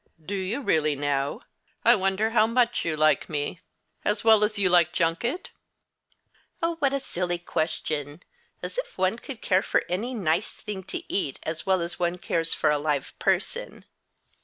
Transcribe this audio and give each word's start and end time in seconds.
"Do 0.25 0.33
you 0.33 0.61
really, 0.61 0.95
now! 0.95 1.41
I 1.85 1.93
wonder 1.93 2.31
how 2.31 2.47
much 2.47 2.83
you 2.83 2.97
like 2.97 3.29
me. 3.29 3.59
As 4.03 4.23
well 4.23 4.43
as 4.43 4.57
you 4.57 4.67
like 4.67 4.91
junket?" 4.93 5.51
"Oh, 6.59 6.77
what 6.79 6.91
a 6.91 6.99
silly 6.99 7.37
question! 7.37 8.23
As 8.63 8.79
if 8.79 8.97
one 8.97 9.19
could 9.19 9.43
care 9.43 9.61
for 9.61 9.83
any 9.87 10.15
nice 10.15 10.53
thing 10.53 10.81
to 10.85 11.03
eat 11.07 11.37
as 11.43 11.67
well 11.67 11.81
as 11.81 11.99
one 11.99 12.15
cares 12.17 12.51
for 12.51 12.71
a 12.71 12.79
live 12.79 13.13
person." 13.19 13.85